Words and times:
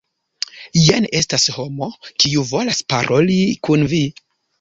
Jen 0.83 1.03
estas 1.19 1.43
homo, 1.57 1.89
kiu 2.23 2.45
volas 2.53 2.81
paroli 2.95 3.37
kun 3.69 3.87
vi. 3.93 4.01